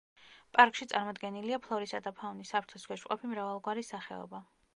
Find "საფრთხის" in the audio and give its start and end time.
2.55-2.89